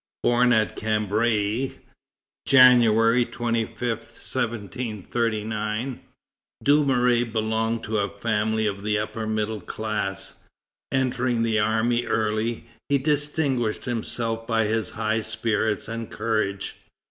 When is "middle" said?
9.27-9.61